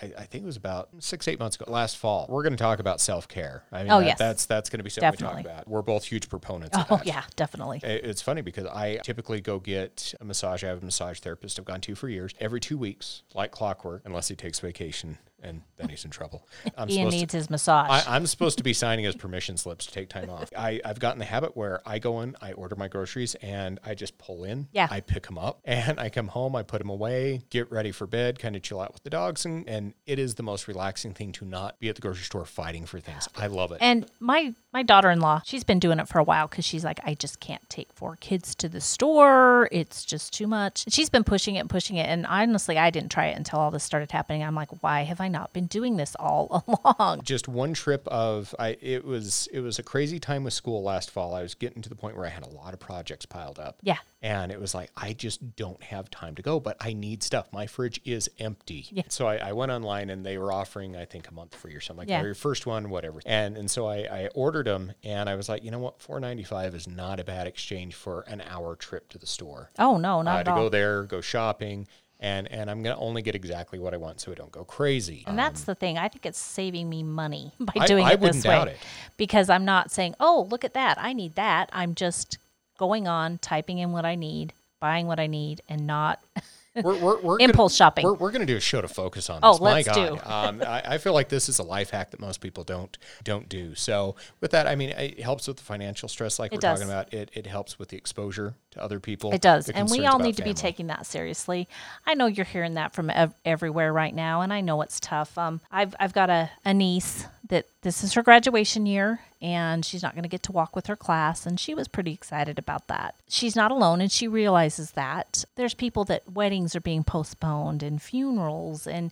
[0.00, 2.26] I, I think it was about six, eight months ago, last fall.
[2.28, 3.64] We're going to talk about self care.
[3.72, 4.18] I mean, Oh, that- yes.
[4.18, 5.42] that's, that's going to be something we Definitely.
[5.44, 5.68] talk about.
[5.68, 7.06] We're both huge proponents of oh that.
[7.06, 7.80] yeah, definitely.
[7.82, 10.62] It- It's funny because I typically go get a massage.
[10.64, 12.34] I have a massage therapist I've gone to for years.
[12.40, 16.46] Every two weeks, like clockwork, unless he takes vacation, and then he's in trouble.
[16.76, 17.88] I'm Eian needs to, his massage.
[17.90, 20.50] I, I'm supposed to be signing his permission slips to take time off.
[20.56, 23.94] I, I've gotten the habit where I go in, I order my groceries, and I
[23.94, 24.68] just pull in.
[24.72, 24.88] Yeah.
[24.90, 28.06] I pick them up, and I come home, I put them away, get ready for
[28.06, 31.14] bed, kind of chill out with the dogs, and, and it is the most relaxing
[31.14, 33.28] thing to not be at the grocery store fighting for things.
[33.36, 33.78] I love it.
[33.80, 37.14] And my my daughter-in-law, she's been doing it for a while because she's like, I
[37.14, 39.68] just can't take four kids to the store.
[39.70, 40.84] It's just too much.
[40.88, 42.06] She's been pushing it and pushing it.
[42.06, 44.42] And honestly, I didn't try it until all this started happening.
[44.42, 46.64] I'm like, why have I not been doing this all
[46.98, 47.22] along?
[47.22, 51.10] just one trip of I it was it was a crazy time with school last
[51.10, 51.34] fall.
[51.34, 53.78] I was getting to the point where I had a lot of projects piled up.
[53.82, 53.96] Yeah.
[54.24, 57.48] And it was like I just don't have time to go, but I need stuff.
[57.52, 58.86] My fridge is empty.
[58.92, 59.02] Yeah.
[59.08, 61.80] So I, I went online and they were offering I think a month free or
[61.80, 62.18] something like Yeah.
[62.18, 62.24] that.
[62.24, 63.20] Or your first one, whatever.
[63.26, 66.20] And and so I, I ordered them and I was like, you know what, four
[66.20, 69.70] ninety five is not a bad exchange for an hour trip to the store.
[69.78, 70.56] Oh no, not Uh, to all.
[70.56, 71.88] go there, go shopping,
[72.22, 75.24] and and I'm gonna only get exactly what I want so I don't go crazy.
[75.26, 75.98] And that's the thing.
[75.98, 78.72] I think it's saving me money by doing I it this wouldn't doubt way.
[78.74, 78.78] it.
[79.18, 80.96] Because I'm not saying, oh, look at that.
[80.98, 81.68] I need that.
[81.72, 82.38] I'm just
[82.78, 86.22] going on, typing in what I need, buying what I need, and not.
[86.82, 88.02] we're, we're, we're Impulse shopping.
[88.04, 89.40] We're, we're going to do a show to focus on.
[89.42, 89.60] Oh, this.
[89.60, 89.94] My let's God.
[89.94, 90.12] do.
[90.24, 93.46] um, I, I feel like this is a life hack that most people don't don't
[93.48, 93.74] do.
[93.74, 96.78] So with that, I mean, it helps with the financial stress, like It we're does.
[96.80, 97.12] talking about.
[97.12, 99.32] It it helps with the exposure to other people.
[99.32, 99.68] It does.
[99.68, 101.68] And we all need to be taking that seriously.
[102.06, 105.36] I know you're hearing that from ev- everywhere right now, and I know it's tough.
[105.38, 110.02] Um, I've, I've got a, a niece that this is her graduation year, and she's
[110.02, 112.88] not going to get to walk with her class, and she was pretty excited about
[112.88, 113.14] that.
[113.28, 115.44] She's not alone, and she realizes that.
[115.56, 119.10] There's people that weddings are being postponed, and funerals, and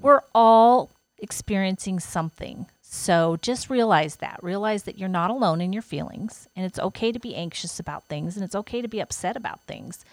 [0.00, 2.66] we're all experiencing something.
[2.96, 4.42] So just realize that.
[4.42, 8.08] Realize that you're not alone in your feelings, and it's okay to be anxious about
[8.08, 10.04] things, and it's okay to be upset about things.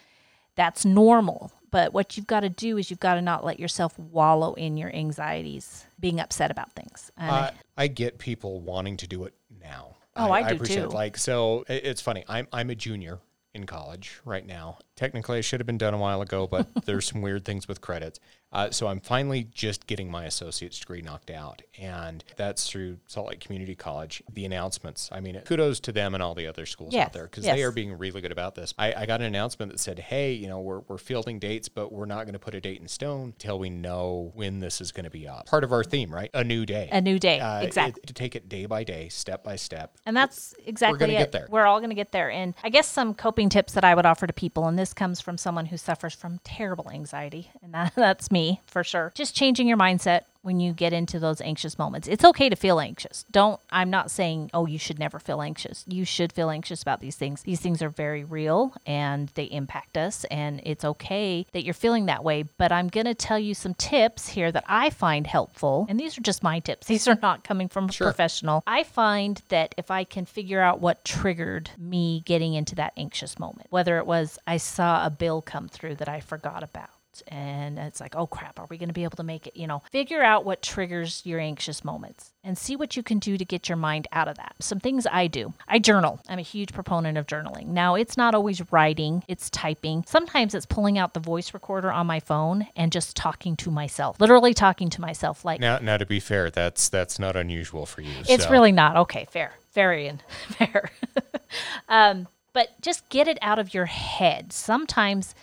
[0.56, 1.52] That's normal.
[1.72, 4.78] But what you've got to do is you've got to not let yourself wallow in
[4.78, 7.12] your anxieties, being upset about things.
[7.18, 9.96] Uh, I get people wanting to do it now.
[10.16, 10.84] Oh, I do appreciate too.
[10.84, 10.94] It.
[10.94, 12.26] Like so, it's funny.
[12.28, 13.20] I'm I'm a junior
[13.54, 14.78] in college right now.
[14.96, 17.82] Technically, I should have been done a while ago, but there's some weird things with
[17.82, 18.20] credits.
[18.54, 23.28] Uh, so I'm finally just getting my associate's degree knocked out, and that's through Salt
[23.30, 24.22] Lake Community College.
[24.32, 25.10] The announcements.
[25.12, 27.56] I mean, kudos to them and all the other schools Yes, out there because yes.
[27.56, 28.74] they are being really good about this.
[28.78, 31.92] I, I got an announcement that said, "Hey, you know, we're we're fielding dates, but
[31.92, 34.92] we're not going to put a date in stone till we know when this is
[34.92, 36.30] going to be up." Part of our theme, right?
[36.36, 36.90] A new day.
[36.92, 37.40] a new day.
[37.40, 38.04] Uh, it- exactly.
[38.06, 39.96] to take it day by day, step by step.
[40.06, 41.18] And that's exactly we're gonna it.
[41.18, 41.48] get there.
[41.50, 42.30] We're all going to get there.
[42.30, 45.20] And I guess some coping tips that I would offer to people, and this comes
[45.20, 49.12] from someone who suffers from terrible anxiety, and that, that's me for sure.
[49.16, 52.06] Just changing your mindset when you get into those anxious moments.
[52.06, 53.24] It's okay to feel anxious.
[53.32, 55.86] Don't, I'm not saying, oh, you should never feel anxious.
[55.88, 57.44] You should feel anxious about these things.
[57.44, 62.08] These things are very real and they impact us, and it's okay that you're feeling
[62.08, 62.44] that way.
[62.44, 65.86] But I'm going to tell you some tips here that I find helpful.
[65.88, 68.08] And these are just my tips, these are not coming from a Sure.
[68.08, 68.64] professional.
[68.68, 73.40] I find that if I can figure out what triggered me getting into that anxious
[73.40, 76.90] moment, whether it was I saw a bill come through that I forgot about.
[77.28, 79.56] And it's like, oh crap, are we going to be able to make it?
[79.56, 83.38] You know, figure out what triggers your anxious moments and see what you can do
[83.38, 84.56] to get your mind out of that.
[84.60, 86.20] Some things I do I journal.
[86.28, 87.68] I'm a huge proponent of journaling.
[87.68, 90.04] Now, it's not always writing, it's typing.
[90.08, 94.20] Sometimes it's pulling out the voice recorder on my phone and just talking to myself,
[94.20, 95.46] literally talking to myself.
[95.46, 98.12] Like, Now, now to be fair, that's that's not unusual for you.
[98.28, 98.98] it's so- really not.
[98.98, 99.54] Okay, fair.
[99.74, 100.92] Very in fair.
[101.90, 104.54] um, but just get it out of your head.
[104.54, 105.34] Sometimes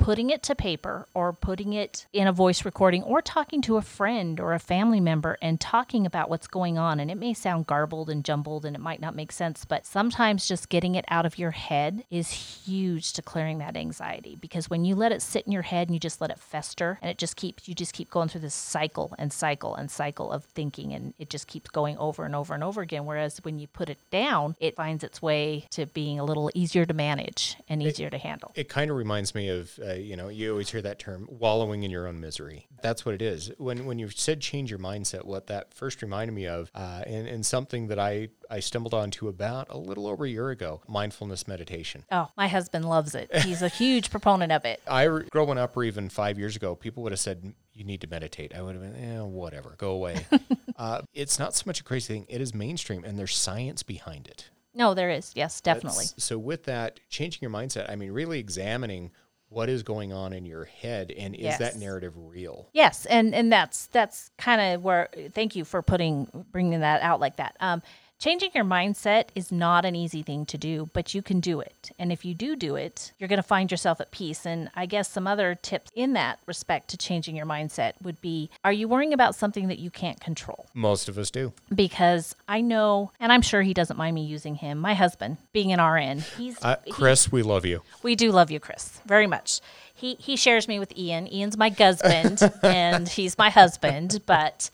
[0.00, 3.82] putting it to paper or putting it in a voice recording or talking to a
[3.82, 6.98] friend or a family member and talking about what's going on.
[6.98, 10.48] And it may sound garbled and jumbled and it might not make sense, but sometimes
[10.48, 14.86] just getting it out of your head is huge to clearing that anxiety because when
[14.86, 17.18] you let it sit in your head and you just let it fester and it
[17.18, 20.94] just keeps, you just keep going through this cycle and cycle and cycle of thinking
[20.94, 23.04] and it just keeps going over and over and over again.
[23.04, 26.86] Whereas when you put it down, it finds its way to being a little easier
[26.86, 28.52] to manage and easier to handle.
[28.54, 31.26] It kind of reminds me of uh, Uh, you know, you always hear that term,
[31.30, 32.68] wallowing in your own misery.
[32.82, 33.50] That's what it is.
[33.58, 37.26] When when you said change your mindset, what that first reminded me of, uh, and,
[37.26, 41.46] and something that I I stumbled onto about a little over a year ago, mindfulness
[41.48, 42.04] meditation.
[42.10, 43.34] Oh, my husband loves it.
[43.38, 44.80] He's a huge proponent of it.
[44.86, 48.06] I growing up, or even five years ago, people would have said you need to
[48.06, 48.54] meditate.
[48.54, 50.26] I would have been, eh, whatever, go away.
[50.76, 54.28] uh, it's not so much a crazy thing; it is mainstream, and there's science behind
[54.28, 54.50] it.
[54.72, 55.32] No, there is.
[55.34, 56.04] Yes, definitely.
[56.04, 59.10] That's- so with that, changing your mindset, I mean, really examining
[59.50, 62.68] what is going on in your head, and is that narrative real?
[62.72, 65.08] Yes, and and that's that's kind of where.
[65.32, 67.56] Thank you for putting bringing that out like that.
[67.60, 67.82] Um,
[68.20, 71.90] changing your mindset is not an easy thing to do, but you can do it.
[71.98, 74.46] And if you do do it, you're going to find yourself at peace.
[74.46, 78.50] And I guess some other tips in that respect to changing your mindset would be:
[78.62, 80.66] Are you worrying about something that you can't control?
[80.74, 81.52] Most of us do.
[81.74, 84.78] Because I know, and I'm sure he doesn't mind me using him.
[84.78, 87.82] My husband, being an RN, he's Uh, he- Chris, we love you.
[88.02, 89.60] we do love you, Chris, very much.
[89.94, 91.30] He he shares me with Eian.
[91.34, 94.20] Eian's my husband, and he's my husband.
[94.26, 94.70] But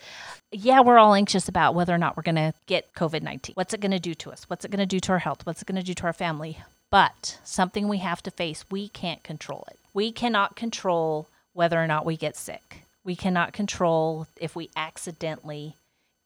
[0.52, 3.54] yeah, we're all anxious about whether or not we're going to get COVID nineteen.
[3.54, 4.44] What's it going to do to us?
[4.48, 5.44] What's it going to do to our health?
[5.44, 6.58] What's it going to do to our family?
[6.90, 8.64] But something we have to face.
[8.70, 9.78] We can't control it.
[9.92, 12.84] We cannot control whether or not we get sick.
[13.02, 15.76] We cannot control if we accidentally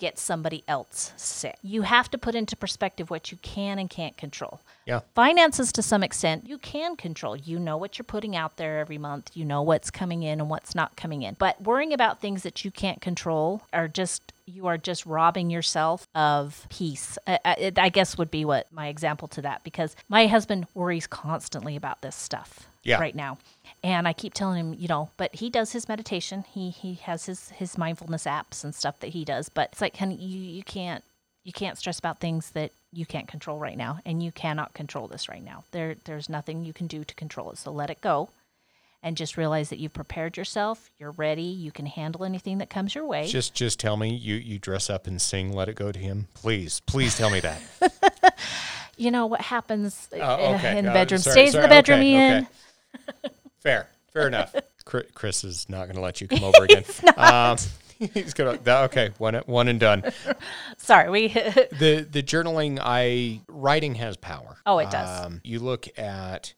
[0.00, 1.56] get somebody else sick.
[1.62, 4.60] You have to put into perspective what you can and can't control.
[4.86, 5.00] Yeah.
[5.14, 7.36] Finances, to some extent, you can control.
[7.36, 9.30] You know what you're putting out there every month.
[9.34, 11.36] You know what's coming in and what's not coming in.
[11.38, 16.08] But worrying about things that you can't control are just you are just robbing yourself
[16.12, 17.16] of peace.
[17.24, 20.26] Uh, uh, I, I, I guess would be what my example to that because my
[20.26, 22.98] husband worries constantly about this stuff Yeah.
[22.98, 23.38] right now.
[23.82, 26.44] And I keep telling him, you know, but he does his meditation.
[26.52, 29.48] He he has his his mindfulness apps and stuff that he does.
[29.48, 31.02] But it's like, honey, you you can't
[31.44, 35.08] you can't stress about things that you can't control right now, and you cannot control
[35.08, 35.64] this right now.
[35.70, 37.56] There there's nothing you can do to control it.
[37.58, 38.28] So let it go,
[39.02, 40.90] and just realize that you've prepared yourself.
[40.98, 41.42] You're ready.
[41.42, 43.28] You can handle anything that comes your way.
[43.28, 46.28] Just just tell me you you dress up and sing "Let It Go" to him,
[46.34, 46.80] please.
[46.84, 47.62] Please tell me that.
[48.98, 50.76] you know what happens uh, okay.
[50.78, 52.46] in the Uh, bedroom sorry, stays in the bedroom, Okay, Eian.
[53.24, 53.34] okay.
[53.60, 54.54] Fair, fair enough.
[54.84, 56.84] Chris is not going to let you come over again.
[57.16, 57.56] Um,
[58.14, 60.02] he's gonna that- okay, one one and done.
[60.78, 64.56] Sorry, we The the journaling, I writing has power.
[64.64, 65.26] Oh, it does.
[65.26, 66.54] Um, you look at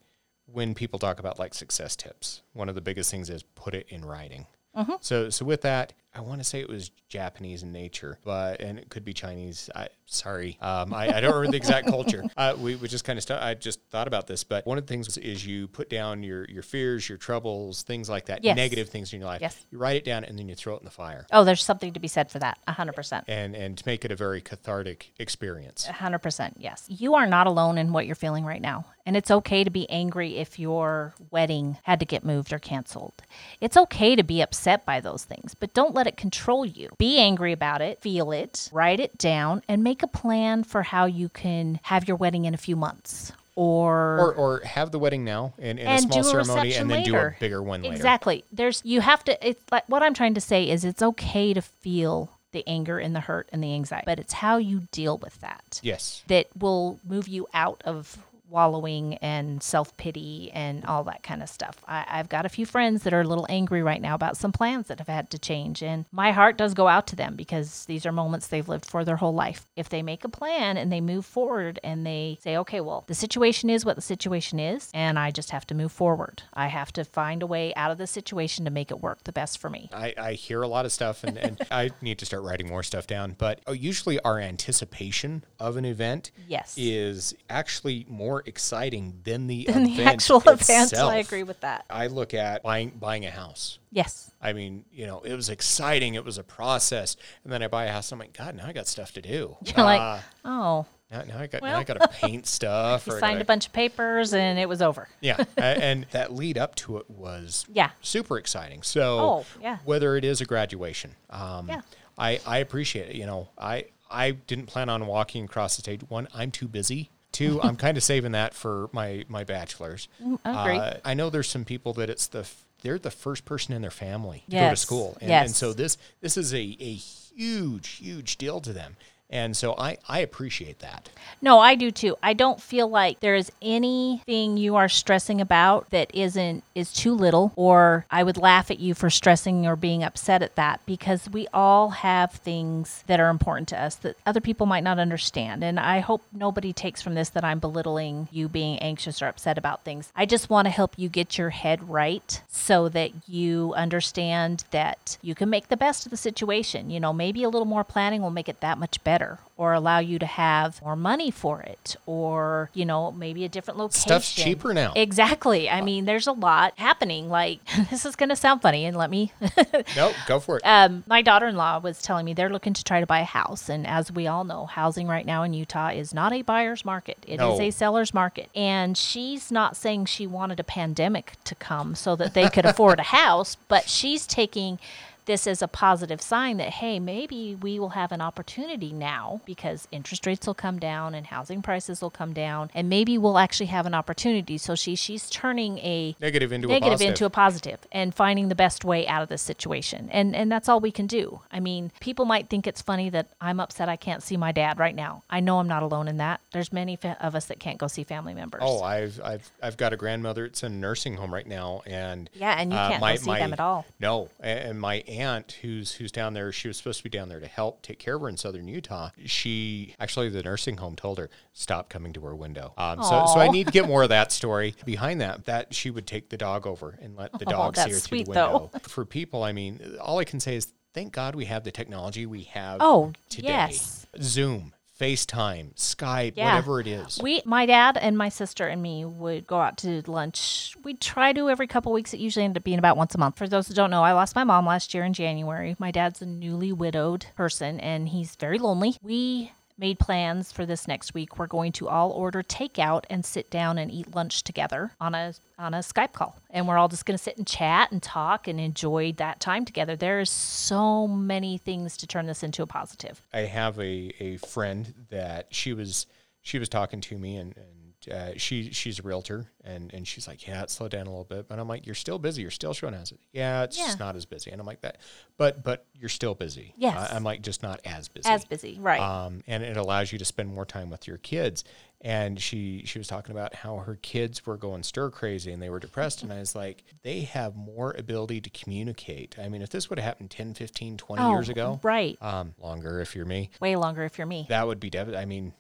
[0.47, 2.43] when people talk about like success tips.
[2.53, 4.47] One of the biggest things is put it in writing.
[4.77, 4.93] Mm-hmm.
[5.01, 8.79] So so with that, I want to say it was Japanese in nature, but and
[8.79, 9.71] it could be Chinese.
[9.75, 12.23] I sorry, um, I, I don't remember the exact culture.
[12.37, 14.85] Uh, we, we just kind of stu- I just thought about this, but one of
[14.87, 18.57] the things is you put down your your fears, your troubles, things like that, Yes.
[18.57, 19.41] negative things in your life.
[19.41, 19.65] Yes.
[19.71, 21.93] You write it down and then you throw it in the fire, oh, there's something
[21.95, 22.59] to be said for that.
[22.69, 23.25] hundred percent.
[23.29, 25.87] and and to make it a very cathartic experience.
[25.91, 26.85] 100% yes.
[26.89, 28.85] You are not alone in what you're feeling right now.
[29.05, 33.15] And it's okay to be angry if your wedding had to get moved or canceled.
[33.61, 36.89] It's okay to be upset by those things, but don't let it control you.
[36.99, 41.05] Be angry about it, feel it, write it down, and make a plan for how
[41.07, 43.33] you can have your wedding in a few months.
[43.55, 47.03] Or, Or, or have the wedding now in, in a small a ceremony and then
[47.03, 47.95] do a bigger one later.
[47.95, 48.45] Exactly.
[48.51, 51.61] There's you have to it's like what I'm trying to say is it's okay to
[51.61, 55.39] feel the anger and the hurt and the anxiety, but it's how you deal with
[55.41, 56.23] that Yes.
[56.29, 61.49] that will move you out of wallowing and self pity and all that kind of
[61.49, 61.77] stuff.
[61.89, 64.53] I, I've got a few friends that are a little angry right now about some
[64.53, 67.87] plans that have had to change, and my heart does go out to them because
[67.87, 69.67] these are moments they've lived for their whole life.
[69.75, 73.15] If they make a plan and they move forward and they say, okay, well, the
[73.15, 76.43] situation is what the situation is, and I just have to move forward.
[76.53, 79.33] I have to find a way out of the situation to make it work the
[79.33, 79.89] best for me.
[79.93, 82.83] I, I hear a lot of stuff and, and I need to start writing more
[82.83, 83.35] stuff down.
[83.39, 86.75] But uh, usually our anticipation of an event Yes.
[86.77, 90.61] is actually more exciting than the, And the event actual event,
[90.93, 91.13] itself.
[91.13, 91.85] I agree with that.
[91.91, 93.79] I look at buying buying a house.
[93.91, 94.31] Yes.
[94.41, 96.15] I mean, you know, it was exciting.
[96.15, 97.17] It was a process.
[97.45, 98.11] And then I buy a house.
[98.13, 99.57] I'm like, God, now I got stuff to do.
[99.65, 101.77] You're like, Ah, oh, now, now I got now.
[101.77, 103.07] I got to paint stuff.
[103.07, 105.09] you or signed gotta- a bunch of papers and it was over.
[105.21, 107.91] Yeah, and that lead up to it was Yeah.
[108.01, 108.83] super exciting.
[108.83, 109.79] So Oh, yeah.
[109.85, 111.83] whether it is a graduation, um, Yeah.
[112.19, 113.17] I I appreciate it.
[113.17, 116.03] You know, I I didn't plan on walking across the stage.
[116.09, 117.11] One, I'm too busy.
[117.33, 120.07] Two, I'm kind of saving that for my my bachelor's.
[120.23, 120.77] Mm, agree.
[120.77, 123.81] Uh, I know there's some people that it's the f- they're the first person in
[123.83, 125.47] their family to go to school, and, Yes.
[125.47, 128.97] and so this this is a a huge huge deal to them.
[129.33, 131.09] And so I, I appreciate that.
[131.41, 132.17] No, I do too.
[132.23, 137.15] I don't feel like there is anything you are stressing about that isn't is too
[137.15, 141.31] little or I would laugh at you for stressing or being upset at that because
[141.31, 145.65] we all have things that are important to us that other people might not understand.
[145.65, 149.57] And I hope nobody takes from this that I'm belittling you being anxious or upset
[149.57, 150.13] about things.
[150.15, 155.17] I just want to help you get your head right so that you understand that
[155.23, 156.91] you can make the best of the situation.
[156.91, 159.22] You know, maybe a little more planning will make it that much better
[159.57, 163.79] or allow you to have more money for it or, you know, maybe a different
[163.79, 164.01] location.
[164.01, 164.93] Stuff's cheaper now.
[164.97, 165.69] Exactly.
[165.71, 167.29] I mean, there's a lot happening.
[167.29, 169.33] Like, this is going to sound funny, and let me.
[169.97, 170.63] nope, go for it.
[170.65, 173.25] um, my daughter in law was telling me they're looking to try to buy a
[173.25, 173.69] house.
[173.69, 177.19] And as we all know, housing right now in Utah is not a buyer's market,
[177.29, 177.61] It is No.
[177.61, 178.49] a seller's market.
[178.57, 182.99] And she's not saying she wanted a pandemic to come so that they could afford
[182.99, 184.79] a house, but she's taking
[185.27, 189.89] this is a positive sign that hey maybe we will have an opportunity now because
[189.93, 193.67] interest rates will come down and housing prices will come down and maybe we'll actually
[193.67, 197.09] have an opportunity so she she's turning a Negative into a negative positive.
[197.09, 200.09] into a positive and finding the best way out of this situation.
[200.13, 201.41] And and that's all we can do.
[201.51, 204.79] I mean, people might think it's funny that I'm upset I can't see my dad
[204.79, 205.23] right now.
[205.31, 206.41] I know I'm not alone in that.
[206.53, 208.63] There's many fa- of us that can't go see family members.
[208.65, 210.45] Oh, I've I've I've got a grandmother.
[210.45, 213.39] It's in a nursing home right now, and Yeah, and you uh, can't go see
[213.39, 213.87] them at all.
[214.01, 217.41] No, and my aunt, who's who's down there, she was supposed to be down there
[217.41, 219.11] to help take care of her in southern Utah.
[219.25, 222.73] She actually, the nursing home told her stop coming to her window.
[222.77, 225.45] Um, so so I need to get more of that story behind that.
[225.47, 228.07] That she would take the dog over and let the Oh, dog see her that's
[228.07, 228.59] through the sweet, though.
[228.73, 228.79] window.
[228.89, 232.27] For people, I mean, all I can say is thank God we have the technology
[232.27, 232.79] we have.
[232.81, 233.49] Oh, today.
[233.49, 234.07] yes.
[234.21, 234.73] Zoom.
[235.03, 236.55] FaceTime, Skype, Yeah.
[236.55, 237.19] whatever it is.
[237.21, 240.77] We, my dad and my sister and me would go out to lunch.
[240.85, 242.15] We try to every couple weeks.
[242.15, 243.37] It usually ended up being about once a month.
[243.37, 245.75] For those who don't know, I lost my mom last year in January.
[245.79, 248.97] My dad's a newly widowed person and he's very lonely.
[249.03, 251.39] We made plans for this next week.
[251.39, 255.35] We're going to all order takeout and sit down and eat lunch together on a
[255.59, 256.39] on a Skype call.
[256.51, 259.65] And we're all just going to sit and chat and talk and enjoy that time
[259.65, 259.97] together.
[259.97, 263.23] There's so many things to turn this into a positive.
[263.33, 266.07] I have a, a friend that she was
[266.43, 270.27] she was talking to me and, and uh, she she's a realtor and, and she's
[270.27, 272.51] like yeah it slowed down a little bit but I'm like you're still busy you're
[272.51, 273.87] still showing houses yeah it's Yeah.
[273.87, 274.99] just not as busy and I'm like that
[275.37, 277.11] but but you're still busy Yes.
[277.13, 279.01] I, I'm like just not as busy As busy, right.
[279.01, 281.65] um, and it allows you to spend more time with your kids.
[282.05, 285.71] And she she was talking about how her kids were going stir crazy and they
[285.71, 286.25] were depressed.
[286.25, 289.37] And I was like, they have more ability to communicate.
[289.39, 292.19] I mean, if this would have happened 10, 15, 20 years Oh, ago, Right.
[292.21, 294.47] um, longer if you're me, Way longer if you're me.
[294.49, 295.53] that would be dev- I mean,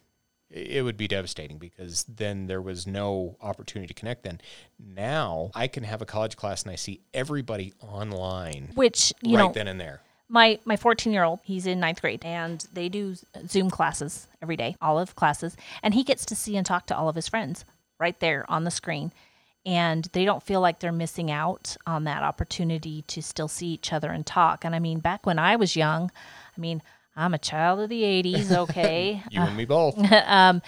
[0.53, 4.23] it would be devastating because then there was no opportunity to connect.
[4.25, 4.41] Then
[4.79, 9.47] now I can have a college class and I see everybody online Which, you right
[9.47, 10.03] know, then and there.
[10.29, 13.15] my my 14 year old he's in ninth grade and they do
[13.47, 16.97] zoom classes every day all of classes and he gets to see and talk to
[16.97, 17.65] all of his friends
[17.99, 19.13] right there on the screen
[19.65, 23.93] and they don't feel like they're missing out on that opportunity to still see each
[23.93, 26.11] other and talk and i mean back when i was young
[26.57, 26.83] i mean
[27.17, 29.97] i'm a child of the 80s okay You and me both.
[30.27, 30.63] Um,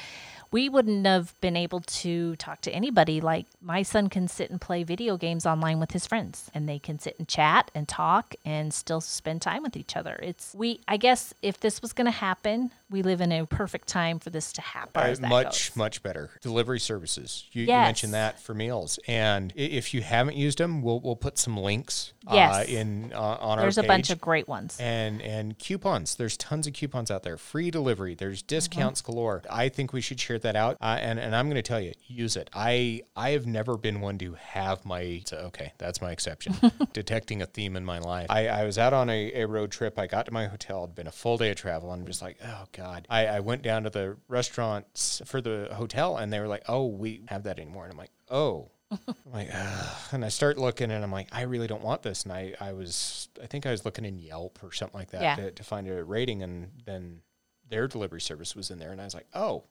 [0.51, 3.21] we wouldn't have been able to talk to anybody.
[3.21, 6.79] Like my son can sit and play video games online with his friends and they
[6.79, 10.17] can sit and chat and talk and still spend time with each other.
[10.23, 13.89] It's we I guess if this was going to happen, we live in a perfect
[13.89, 15.03] time for this to happen.
[15.03, 15.77] Uh, that much goes.
[15.77, 16.31] much better.
[16.43, 17.45] Delivery services.
[17.53, 18.99] You, you mentioned that for meals.
[19.09, 22.69] And if you haven't used them we'll, we'll put some links uh, Yes.
[22.69, 24.77] in uh, on There's our a bunch of great ones.
[24.79, 26.15] and and coupons.
[26.17, 27.37] There's tons of coupons out there.
[27.37, 28.15] Free delivery.
[28.15, 29.43] There's discounts galore.
[29.51, 30.77] I think we should share that out.
[30.81, 32.51] Uh, and and i'm going to tell you use it.
[32.55, 36.55] I i have never been one to have my so, okay that's my exception.
[36.93, 38.27] Detecting a theme in my life.
[38.31, 39.99] I i was out on a, a road trip.
[39.99, 40.85] I got to my hotel.
[40.85, 41.93] It'd been a full day of travel.
[41.93, 45.69] And i'm just like oh god i i went down to the restaurants for the
[45.73, 48.71] hotel and they were like oh we have that anymore and i'm like oh
[49.09, 49.97] I'm like, Ugh.
[50.13, 52.23] and I start looking, and I'm like, I really don't want this.
[52.23, 55.23] And I, I was, I think I was looking in Yelp or something like that
[55.23, 55.37] Yeah.
[55.37, 57.23] to, to find a rating, and then
[57.69, 59.65] their delivery service was in there, and I was like, oh,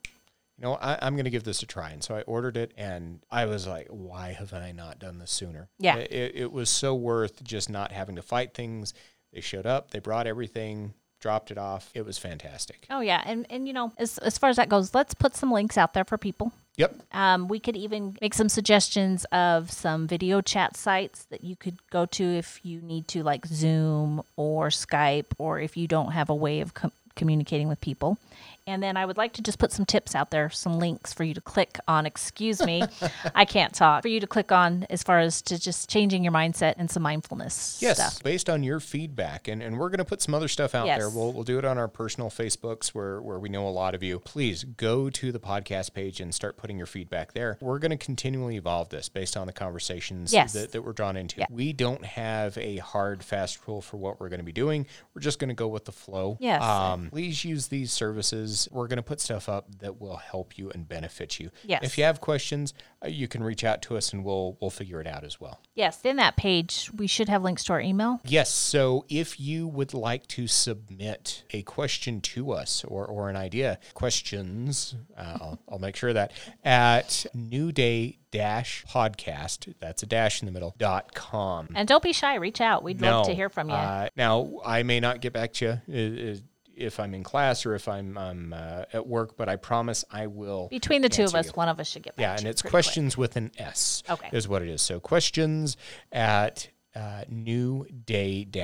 [0.58, 1.90] you know, I, I'm going to give this a try.
[1.90, 5.30] And so I ordered it, and I was like, why have I not done this
[5.30, 5.70] sooner?
[5.78, 5.96] Yeah.
[5.96, 8.92] it, it, it was so worth just not having to fight things.
[9.32, 10.92] They showed up, they brought everything,
[11.24, 11.90] dropped it off.
[11.94, 12.86] It was fantastic.
[12.90, 15.50] Oh yeah, and and you know, as as far as that goes, let's put some
[15.50, 16.52] links out there for people.
[16.76, 17.02] Yep.
[17.12, 21.78] Um, we could even make some suggestions of some video chat sites that you could
[21.88, 26.28] go to if you need to, like Zoom or Skype, or if you don't have
[26.28, 28.18] a way of com- communicating with people.
[28.66, 31.22] And then I would like to just put some tips out there, some links for
[31.22, 32.06] you to click on.
[32.06, 32.82] Excuse me,
[33.34, 34.00] I can't talk.
[34.00, 37.02] For you to click on as far as to just changing your mindset and some
[37.02, 38.22] mindfulness Yes, stuff.
[38.22, 40.98] based on your feedback, and, and we're going to put some other stuff out Yes.
[40.98, 41.10] there.
[41.10, 44.02] We'll, we'll do it on our personal Facebooks where, where we know a lot of
[44.02, 44.18] you.
[44.18, 47.58] Please go to the podcast page and start putting your feedback there.
[47.60, 50.54] We're going to continually evolve this based on the conversations Yes.
[50.54, 51.40] that, that we're drawn into.
[51.40, 51.46] Yeah.
[51.50, 54.86] We don't have a hard, fast rule for what we're going to be doing.
[55.14, 56.38] We're just going to go with the flow.
[56.40, 56.62] Yes.
[56.62, 58.53] Um, please use these services.
[58.70, 61.50] We're going to put stuff up that will help you and benefit you.
[61.64, 61.82] Yes.
[61.84, 62.74] If you have questions,
[63.04, 65.60] uh, you can reach out to us and we'll we'll figure it out as well.
[65.74, 68.20] Yes, in that page, we should have links to our email.
[68.24, 68.50] Yes.
[68.52, 73.78] So if you would like to submit a question to us or, or an idea,
[73.94, 76.32] questions, uh, I'll, I'll make sure that
[76.64, 81.68] at new day dash podcast, that's a dash in the middle, dot com.
[81.74, 82.82] And don't be shy, reach out.
[82.82, 83.74] We'd love to hear from you.
[83.74, 86.42] Uh, now, I may not get back to you i- i-
[86.76, 90.26] if I'm in class or if I'm um, uh, at work, but I promise I
[90.26, 90.68] will.
[90.68, 91.52] Between the two of us, you.
[91.52, 92.84] one of us should get back Yeah, and it's pretty quick.
[92.84, 94.02] questions with an S.
[94.08, 94.28] Okay.
[94.32, 94.82] Is what it is.
[94.82, 95.76] So questions
[96.12, 97.24] at uh,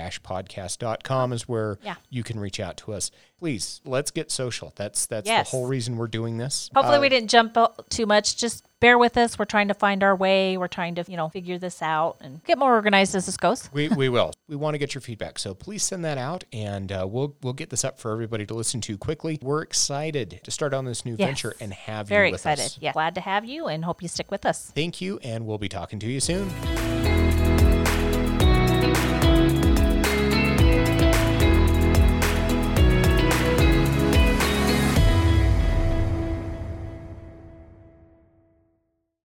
[0.01, 1.97] newday-podcast.com is where Yeah.
[2.09, 3.11] you can reach out to us.
[3.39, 4.73] Please, let's get social.
[4.77, 5.51] That's that's Yes.
[5.51, 6.71] the whole reason we're doing this.
[6.75, 7.57] Hopefully, Uh, we didn't jump
[7.89, 8.37] too much.
[8.37, 9.39] Just bear with us.
[9.39, 10.57] We're trying to find our way.
[10.57, 13.71] We're trying to, you know, figure this out and get more organized as this goes.
[13.73, 14.33] we, we will.
[14.49, 17.53] We want to get your feedback, so please send that out, and uh, we'll we'll
[17.53, 19.39] get this up for everybody to listen to quickly.
[19.41, 21.27] We're excited to start on this new Yes.
[21.29, 22.65] venture and have Very you with excited.
[22.65, 22.79] us.
[22.81, 22.93] Yeah.
[22.93, 24.73] Glad to have you and hope you stick with us.
[24.75, 26.51] Thank you, and we'll be talking to you soon.